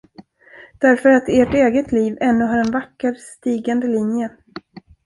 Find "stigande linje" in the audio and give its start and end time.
3.19-4.31